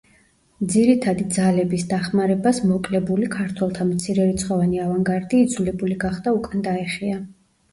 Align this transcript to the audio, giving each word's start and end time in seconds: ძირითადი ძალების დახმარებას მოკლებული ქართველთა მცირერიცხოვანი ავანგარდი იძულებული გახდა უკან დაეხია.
ძირითადი 0.75 1.25
ძალების 1.35 1.83
დახმარებას 1.91 2.61
მოკლებული 2.71 3.29
ქართველთა 3.35 3.87
მცირერიცხოვანი 3.91 4.83
ავანგარდი 4.87 5.43
იძულებული 5.49 6.01
გახდა 6.07 6.35
უკან 6.41 6.67
დაეხია. 6.71 7.23